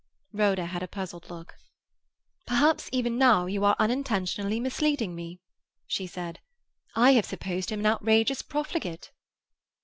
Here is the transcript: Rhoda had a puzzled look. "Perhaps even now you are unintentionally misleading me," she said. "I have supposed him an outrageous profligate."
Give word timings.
Rhoda 0.33 0.65
had 0.65 0.81
a 0.81 0.87
puzzled 0.87 1.29
look. 1.29 1.57
"Perhaps 2.47 2.89
even 2.91 3.19
now 3.19 3.45
you 3.45 3.63
are 3.63 3.75
unintentionally 3.77 4.59
misleading 4.59 5.13
me," 5.13 5.41
she 5.85 6.07
said. 6.07 6.39
"I 6.95 7.11
have 7.13 7.25
supposed 7.27 7.69
him 7.69 7.81
an 7.81 7.85
outrageous 7.85 8.41
profligate." 8.41 9.11